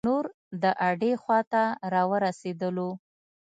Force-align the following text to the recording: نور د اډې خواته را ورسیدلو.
نور 0.09 0.25
د 0.63 0.63
اډې 0.87 1.11
خواته 1.21 1.63
را 1.93 2.03
ورسیدلو. 2.11 2.89